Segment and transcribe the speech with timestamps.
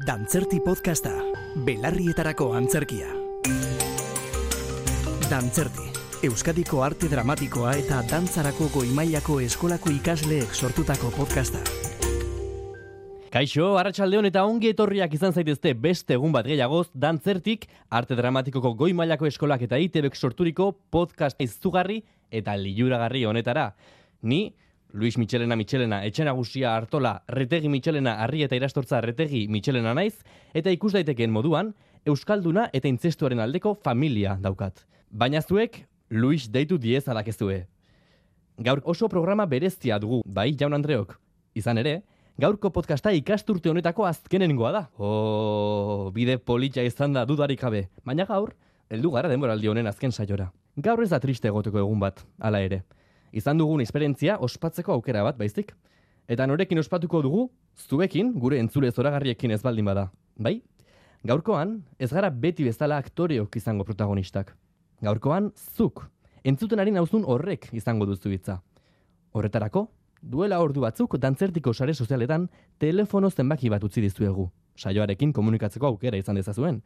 [0.00, 1.10] Dantzerti podcasta,
[1.66, 3.10] belarrietarako antzerkia.
[5.28, 5.84] Dantzerti,
[6.24, 11.60] Euskadiko arte dramatikoa eta dantzarako goimailako eskolako ikasleek sortutako podcasta.
[13.28, 18.94] Kaixo, arratsaldeon eta ongi etorriak izan zaitezte beste egun bat gehiagoz, dantzertik, arte dramatikoko goi
[18.96, 22.00] mailako eskolak eta ITBek sorturiko podcast izugarri
[22.32, 23.74] eta liuragarri honetara.
[24.22, 24.46] Ni,
[24.92, 30.16] Luis Michelena Michelena, etxe nagusia hartola, retegi Michelena, arri eta irastortza retegi Michelena naiz,
[30.54, 31.74] eta ikus daitekeen moduan,
[32.08, 34.86] Euskalduna eta intzestuaren aldeko familia daukat.
[35.10, 37.66] Baina zuek, Luis deitu diez adakezue.
[38.58, 41.18] Gaur oso programa bereztia dugu, bai, jaun Andreok.
[41.54, 42.02] Izan ere,
[42.40, 44.86] gaurko podcasta ikasturte honetako azkenengoa da.
[44.98, 47.88] O, bide politxa izan da dudarik gabe.
[48.04, 48.54] Baina gaur,
[48.90, 50.50] heldu gara denboraldi honen azken saiora.
[50.76, 52.82] Gaur ez da triste egoteko egun bat, hala ere.
[53.32, 55.74] Izan dugun esperientzia ospatzeko aukera bat, baiztik.
[56.30, 57.44] Eta norekin ospatuko dugu,
[57.76, 60.10] zuekin, gure entzule zoragarriekin ez baldin bada.
[60.36, 60.60] Bai?
[61.26, 64.54] Gaurkoan, ez gara beti bezala aktoreok izango protagonistak.
[65.02, 66.06] Gaurkoan, zuk.
[66.44, 68.60] Entzuten ari nauzun horrek izango duzu hitza.
[69.36, 69.86] Horretarako,
[70.22, 74.48] duela ordu batzuk dantzertiko sare sozialetan telefono zenbaki bat utzi dizuegu.
[74.76, 76.80] Saioarekin komunikatzeko aukera izan dezazuen.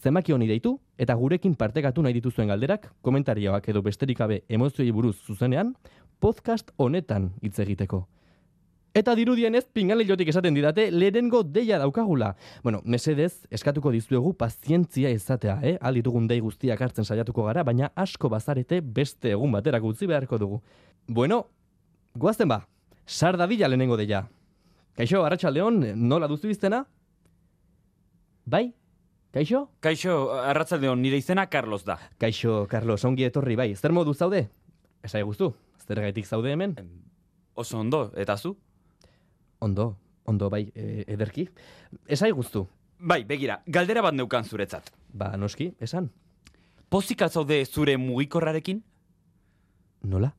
[0.00, 5.16] Zenbaki honi deitu eta gurekin partekatu nahi dituzuen galderak, komentarioak edo besterik gabe emozioi buruz
[5.26, 5.74] zuzenean,
[6.20, 8.06] podcast honetan hitz egiteko.
[8.92, 12.34] Eta dirudienez, pinganleiotik esaten didate, lehenengo deia daukagula.
[12.62, 15.78] Bueno, mesedez, eskatuko dizuegu pazientzia izatea, eh?
[15.80, 20.60] Alditugun dei guztiak hartzen saiatuko gara, baina asko bazarete beste egun baterak utzi beharko dugu.
[21.08, 21.46] Bueno,
[22.14, 22.66] goazten ba,
[23.06, 24.26] sar dadila lehenengo deia.
[24.92, 26.84] Kaixo, arratsaldeon, nola duzu iztena?
[28.44, 28.66] Bai?
[29.32, 29.70] Kaixo?
[29.80, 31.96] Kaixo, arratzaldeon, nire izena Carlos da.
[32.20, 33.70] Kaixo, Carlos, ongi etorri bai.
[33.74, 34.42] Zer modu zaude?
[35.02, 36.74] Esai guztu, zer gaitik zaude hemen?
[37.54, 38.58] Oso ondo, eta zu?
[39.58, 39.96] Ondo,
[40.28, 41.46] ondo bai, e, ederki.
[42.06, 42.66] Esai guztu.
[42.98, 44.92] Bai, begira, galdera bat neukan zuretzat.
[45.08, 46.10] Ba, noski, esan.
[46.92, 48.84] Pozik zaude zure mugikorrarekin?
[50.02, 50.34] Nola?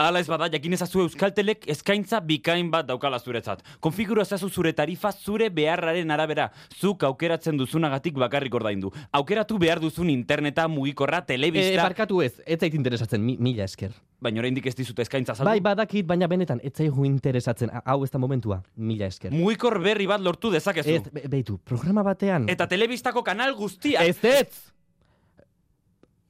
[0.00, 3.60] Hala ez bada, jakin ezazu euskaltelek eskaintza bikain bat daukala zuretzat.
[3.84, 6.46] Konfiguro ezazu zure tarifa zure beharraren arabera.
[6.80, 8.88] Zuk aukeratzen duzunagatik bakarrik ordaindu.
[9.12, 11.82] Aukeratu behar duzun interneta, mugikorra, E, telebista...
[11.82, 13.92] barkatu ez, ez zait interesatzen, mi, mila esker.
[14.24, 15.50] Baina oraindik ez dizute eskaintza saldu.
[15.50, 17.68] Bai, badakit, baina benetan, ez zaigu interesatzen.
[17.84, 19.36] Hau ez da momentua, mila esker.
[19.36, 20.96] Mugikor berri bat lortu dezakezu.
[20.96, 22.48] Ez, be, beitu, programa batean...
[22.48, 24.00] Eta telebistako kanal guztia.
[24.00, 24.70] Ez ez!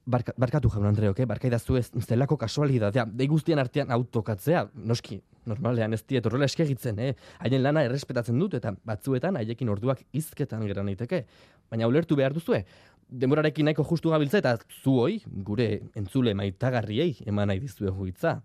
[0.05, 1.27] Barka, barkatu jaun Andreok, eh?
[1.29, 3.03] barkaidazu ez zelako kasualidadea.
[3.05, 7.11] Dei guztien artean autokatzea, noski, normalean ez diet horrela eskegitzen, eh?
[7.39, 11.21] Haien lana errespetatzen dut eta batzuetan haiekin orduak izketan gera naiteke.
[11.69, 12.63] Baina ulertu behar duzue,
[13.11, 15.69] denborarekin nahiko justu gabiltza eta zuoi, gure
[15.99, 18.39] entzule maitagarriei eman nahi dizuegu hitza.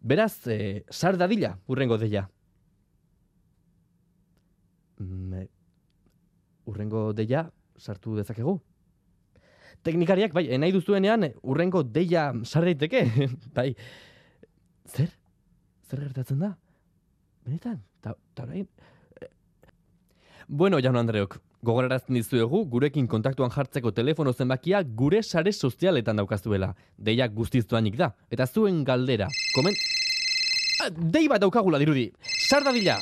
[0.00, 2.24] Beraz, eh, sar dadila, urrengo deia.
[4.98, 5.46] Mm, eh,
[6.64, 8.60] urrengo deia sartu dezakegu?
[9.86, 13.04] Teknikariak, bai, nahi duzuenean, eh, urrengo deia sarreiteke,
[13.56, 13.70] bai.
[14.90, 15.08] Zer?
[15.88, 16.50] Zer gertatzen da?
[17.46, 17.78] Benetan?
[18.04, 18.66] Ta, ta orain?
[19.20, 19.28] Eh,
[20.50, 26.72] Bueno, jaun Andreok, gogorarazten dizuegu, gurekin kontaktuan jartzeko telefono zenbakia gure sare sozialetan daukazuela.
[26.98, 28.10] Deia guztiz doainik da.
[28.30, 29.28] Eta zuen galdera.
[29.54, 29.74] Komen...
[30.82, 32.08] Ah, Dei bat daukagula dirudi.
[32.48, 32.98] Sardadila!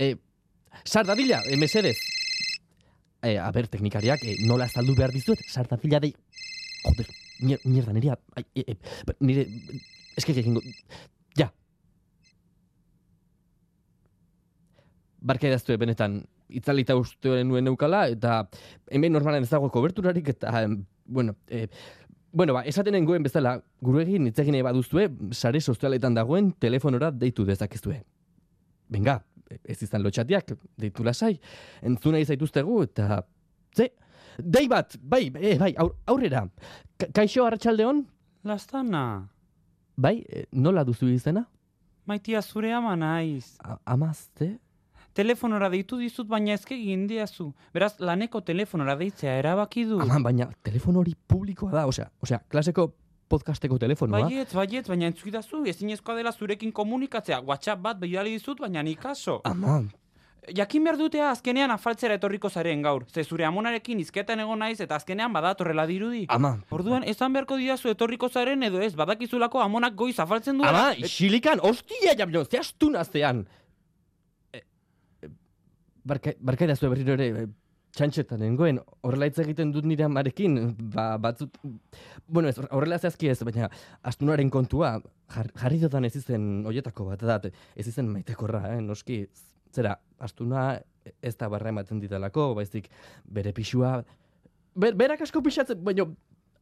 [0.00, 0.14] E,
[0.84, 1.96] sardadila, e, mesedez.
[3.24, 6.12] E, a ber, teknikariak, e, nola azaldu behar dizuet, sardadila dei...
[6.84, 7.08] Joder,
[7.40, 8.18] mier, mierda, nirea...
[8.36, 8.76] Ai, e, e,
[9.08, 9.46] ba, nire...
[10.20, 10.60] Eskek egingo...
[11.40, 11.48] Ja.
[15.24, 16.20] Barka idaztu benetan,
[16.52, 18.42] itzalita uste nuen neukala, eta
[18.92, 20.66] hemen normalan ez dago koberturarik, eta,
[21.06, 21.66] bueno, e,
[22.34, 28.02] bueno, ba, esaten nengoen bezala, hitz egin nahi baduzue, sare sozialetan dagoen telefonora deitu dezakezue.
[28.90, 29.22] Benga,
[29.62, 31.34] ez izan lotxatiak, deitu lasai,
[31.82, 33.22] entzuna izaituztegu, eta,
[33.76, 33.90] ze,
[34.38, 36.46] dei bat, bai, e, bai, aur, aurrera,
[36.98, 38.04] Ka kaixo arratsaldeon,
[38.44, 39.28] Lastana,
[39.96, 41.46] bai, e, nola duzu izena?
[42.06, 43.56] maitia zure ama naiz.
[43.64, 44.58] A, amazte?
[45.14, 47.52] Telefonora deitu dizut, baina ezke egin diazu.
[47.74, 50.00] Beraz, laneko telefonora deitzea erabaki du.
[50.02, 52.88] Ama, baina, telefono hori publikoa da, osea, osea, klaseko
[53.34, 54.28] podcasteko telefonoa.
[54.28, 57.42] Baietz, baietz, baina entzuidazu, ezinezkoa dela zurekin komunikatzea.
[57.42, 59.40] WhatsApp bat bidali dizut, baina nik kaso.
[59.50, 59.82] Ama,
[60.52, 63.06] Jakin behar dutea azkenean afaltzera etorriko zaren gaur.
[63.08, 66.26] Ze zure amonarekin izketan egon naiz eta azkenean badatorrela dirudi.
[66.28, 70.90] ama, Orduan, esan beharko didazu etorriko zaren edo ez, badakizulako amonak goiz afaltzen duela.
[70.90, 73.46] ama, xilikan, ostia jamio, ze astu naztean.
[74.52, 74.60] E,
[75.22, 75.30] e,
[76.04, 77.46] barka, barka berriro ere, e,
[77.94, 80.58] txantxetan nengoen, horrela hitz egiten dut nire amarekin,
[80.94, 81.58] ba, batzut,
[82.26, 83.70] bueno, ez, horrela zehazki ez, baina
[84.10, 84.96] astunaren kontua,
[85.34, 87.38] jar, jarri dudan ez izen oietako bat, da,
[87.76, 89.22] ez izen maitekorra, eh, noski,
[89.74, 90.66] zera, astuna
[91.22, 92.90] ez da barra ematen ditalako, baizik
[93.24, 93.96] bere pixua,
[94.74, 96.08] ber, berak asko pixatzen, baina,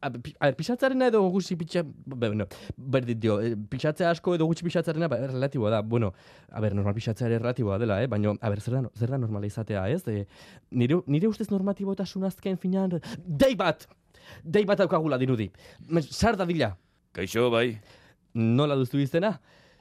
[0.03, 2.45] a, pi- a ber, pixatzarena edo gutxi pixa, be, bueno,
[2.77, 6.11] berdit dio, eh, pixatzea asko edo gutxi pixatzarena, ba, relatiboa da, bueno,
[6.51, 8.07] a ber, normal pixatzea ere relatiboa dela, eh?
[8.11, 10.03] baina, a ber, zer da, zer da normala izatea, ez?
[10.11, 10.25] E,
[10.71, 13.87] nire, nire ustez normatibotasun azken finean, dei bat!
[14.43, 15.49] Dei bat daukagula dirudi.
[16.07, 16.69] Sar dadila.
[17.11, 17.79] Kaixo, bai.
[18.33, 19.33] Nola duzu izena?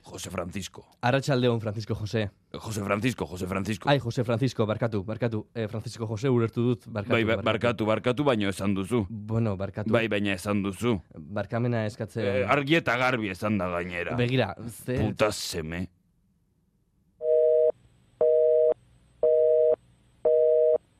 [0.02, 0.84] Jose Francisco.
[1.00, 2.30] Arratsaldeon Francisco Jose.
[2.52, 3.88] Jose Francisco, Jose Francisco.
[3.88, 5.46] Ai, Jose Francisco, barkatu, barkatu.
[5.54, 7.12] Eh, Francisco Jose ulertu dut, barkatu.
[7.14, 9.06] bai, ba- barkatu, barkatu, baino esan duzu.
[9.08, 9.92] Bueno, barkatu.
[9.94, 11.00] Bai, baina esan duzu.
[11.14, 12.24] Barkamena eskatzen.
[12.26, 14.16] Eh, argi eta garbi esan da gainera.
[14.16, 14.54] Begira,
[14.84, 14.98] ze...
[14.98, 15.86] Puta seme.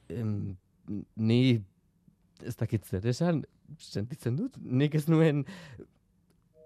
[0.08, 0.56] Em,
[1.16, 1.62] ni
[2.44, 3.42] ez dakit zer esan,
[3.80, 5.44] sentitzen dut, nik ez nuen...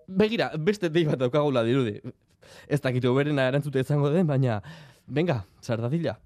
[0.07, 1.97] Begira, beste dei bat daukagula dirudi.
[2.69, 4.61] Ez dakit oberena erantzute izango den, baina,
[5.07, 6.17] venga, sardadila.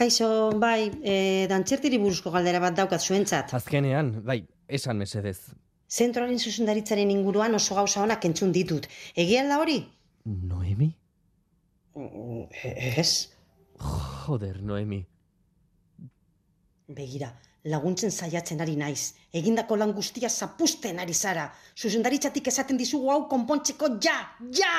[0.00, 0.28] Kaixo,
[0.60, 1.14] bai, e,
[1.50, 3.52] dantxertiri buruzko galdera bat daukat zuentzat.
[3.58, 5.52] Azkenean, bai, esan mesedez.
[5.90, 8.86] Zentroaren zuzendaritzaren inguruan oso gauza honak entzun ditut.
[9.18, 9.80] Egia da hori?
[10.24, 10.92] Noemi?
[12.62, 13.28] Ez.
[13.80, 15.00] Joder, Noemi.
[16.90, 17.32] Begira,
[17.64, 19.14] laguntzen saiatzen ari naiz.
[19.32, 21.50] Egindako lan guztia zapusten ari zara.
[21.76, 24.16] Zuzendaritzatik esaten dizugu hau konpontzeko ja,
[24.56, 24.74] ja!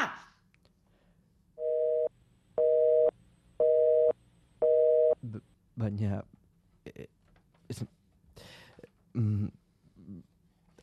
[5.76, 6.22] Baina...
[6.86, 7.08] E,
[7.70, 7.84] ez,
[9.14, 9.48] mm,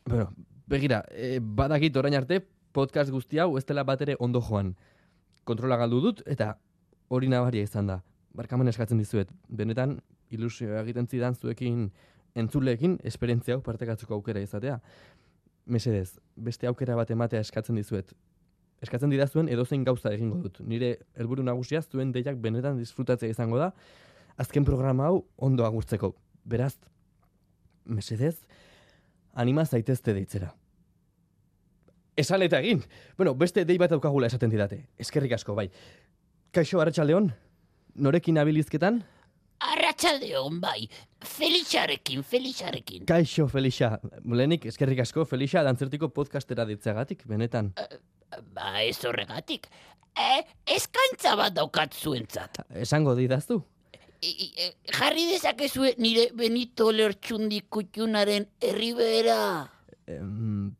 [0.05, 0.31] bueno,
[0.67, 2.41] begira, e, badakit orain arte
[2.73, 4.75] podcast guzti hau ez dela bat ere ondo joan.
[5.43, 6.53] Kontrola galdu dut eta
[7.09, 7.99] hori nabaria izan da.
[8.37, 9.31] Barkamen eskatzen dizuet.
[9.49, 9.97] Benetan,
[10.29, 11.89] ilusioa egiten zidan zuekin
[12.35, 14.79] entzuleekin esperientzia hau partekatzeko aukera izatea.
[15.65, 18.13] Mesedez, beste aukera bat ematea eskatzen dizuet.
[18.81, 20.61] Eskatzen didazuen edozein gauza egingo dut.
[20.65, 23.73] Nire helburu nagusia zuen deiak benetan disfrutatzea izango da,
[24.39, 26.13] azken programa hau ondo agurtzeko.
[26.45, 26.75] Beraz,
[27.85, 28.37] mesedez,
[29.33, 30.53] anima zaitezte deitzera.
[32.19, 32.81] Esan eta egin.
[33.17, 34.81] Bueno, beste dei bat daukagula esaten didate.
[34.99, 35.69] Eskerrik asko, bai.
[36.51, 37.29] Kaixo, Arratxaldeon,
[37.95, 39.03] norekin abilizketan?
[39.99, 40.87] Arratsaldeon bai,
[41.25, 43.05] Felixarekin, Felixarekin.
[43.05, 43.99] Kaixo, Felixa.
[44.23, 47.73] Lehenik, eskerrik asko, Felixa, dantzertiko podcastera ditzeagatik, benetan.
[48.55, 49.67] Ba, ez horregatik.
[50.15, 52.61] E, eskaintza bat daukat zuentzat.
[52.79, 53.59] Esango didaztu?
[54.21, 59.67] I, i, e, jarri dezakezue nire Benito Lertxundi kutxunaren herribera.
[60.07, 60.71] Em,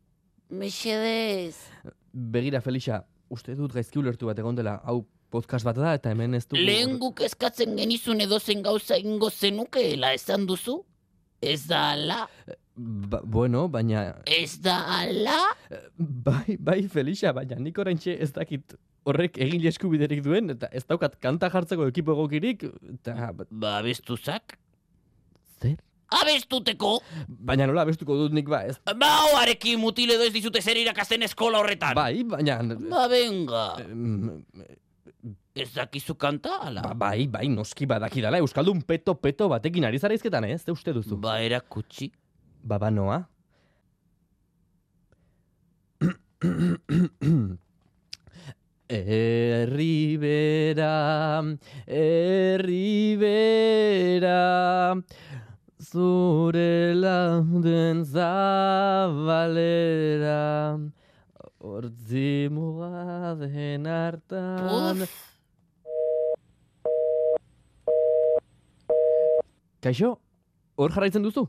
[0.48, 1.56] Mesedez.
[2.12, 6.34] begira, Felixa, uste dut gaizki ulertu bat egon dela, hau podcast bat da, eta hemen
[6.38, 6.62] ez dugu...
[6.66, 10.80] Lehen guk eskatzen genizun edozen gauza ingo zenukeela esan duzu?
[11.40, 12.24] Ez da ala?
[12.76, 14.04] Ba, bueno, baina...
[14.28, 15.40] Ez da ala?
[15.96, 18.76] Bai, bai, Felixa, baina nik oraintxe ez dakit
[19.08, 22.66] horrek egin eskubiderik duen, eta ez daukat kanta jartzeko ekipo egokirik,
[22.96, 23.32] eta...
[23.50, 24.58] Ba, abestuzak?
[25.60, 25.78] Zer?
[26.20, 26.96] Abestuteko?
[27.48, 28.76] Baina nola bestuko dut nik ba, ez...
[28.98, 31.94] Ba, hoarekin mutil edo ez dizute zer irakasten eskola horretan.
[31.98, 32.58] Bai, baina...
[32.90, 33.64] Ba, venga.
[33.86, 34.42] em,
[35.54, 36.82] Ez dakizu kanta, ala?
[36.82, 40.62] Ba, bai, bai, noski badakidala, Euskaldun peto-peto batekin ari zara izketan, ez?
[40.64, 41.16] Ze uste duzu?
[41.20, 42.10] Ba, erakutsi.
[42.62, 43.18] Ba, ba, noa?
[48.90, 49.76] Erribera,
[51.86, 52.58] erribera,
[55.78, 59.14] zure lauden zabalera,
[61.60, 65.04] hortzi mugaden hartan.
[65.04, 65.18] Uf,
[69.80, 70.18] Kaixo,
[70.76, 71.46] hor jarraitzen duzu?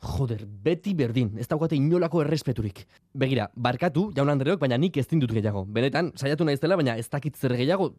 [0.00, 2.84] Joder, beti berdin, ez daukate inolako errespeturik.
[3.12, 5.64] Begira, barkatu, jaun Andreok, baina nik ez dut gehiago.
[5.66, 7.90] Benetan, saiatu naiz dela, baina ez dakit zer gehiago.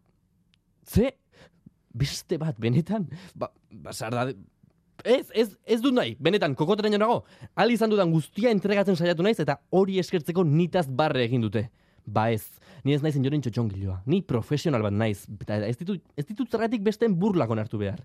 [0.87, 1.11] Ze?
[1.93, 3.09] Beste bat, benetan?
[3.35, 4.31] Ba, ba sarda...
[5.03, 7.21] Ez, ez, ez dut nahi, benetan, kokoteraino nago.
[7.55, 11.67] Ali izan dudan guztia entregatzen saiatu naiz, eta hori eskertzeko nitaz barre egin dute.
[12.05, 12.43] Ba ez,
[12.83, 14.01] ni ez naiz inoren txotxongiloa.
[14.09, 18.01] Ni profesional bat naiz, eta ez ditut, ez ditut zergatik besteen burlak onartu behar.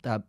[0.00, 0.22] Eta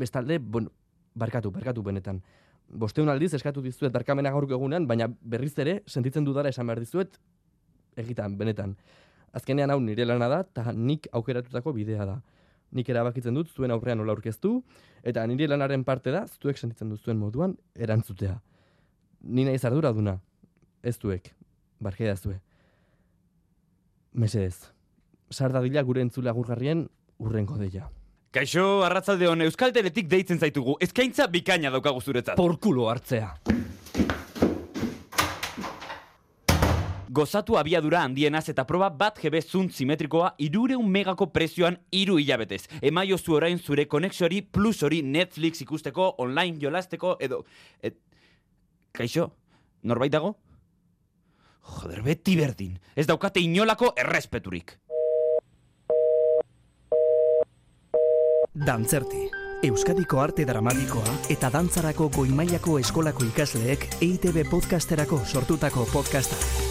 [0.00, 0.72] bestalde, bueno,
[1.14, 2.22] barkatu, barkatu benetan.
[2.70, 7.18] Bosteun aldiz eskatu dizuet barkamena gaurko egunean, baina berriz ere sentitzen dudara esan behar dizuet
[7.98, 8.76] egitan, benetan.
[9.34, 12.20] Azkenean hau nire lana da, eta nik aukeratutako bidea da.
[12.72, 14.60] Nik erabakitzen dut zuen aurrean nola aurkeztu,
[15.02, 18.36] eta nire lanaren parte da, zuek sentitzen duzuen moduan erantzutea.
[19.22, 20.20] Ni naiz arduraduna,
[20.82, 21.32] ez duek,
[21.82, 22.38] barkea zue.
[24.12, 24.70] Mesedez,
[25.30, 26.86] sardadila gure entzule agurgarrien
[27.18, 27.88] urrenko deia.
[28.30, 30.76] Kaixo, arratzaldeon, Euskalteletik deitzen zaitugu.
[30.86, 32.36] Eskaintza bikaina daukagu zuretzat.
[32.38, 33.32] Porkulo hartzea.
[37.10, 42.68] Gozatu abiadura handienaz eta proba bat GB zunt simetrikoa irureun megako prezioan iru hilabetez.
[42.80, 47.42] Emaio zu orain zure konexori plus hori Netflix ikusteko, online jolasteko, edo...
[47.82, 47.98] Et...
[48.94, 49.32] Kaixo,
[49.82, 50.36] norbait dago?
[51.66, 52.78] Joder, beti berdin.
[52.94, 54.78] Ez daukate inolako errespeturik.
[58.54, 59.26] Dantzerti.
[59.66, 66.69] Euskadiko arte dramatikoa eta dantzarako goimailako eskolako ikasleek EITB podcasterako sortutako podcasta.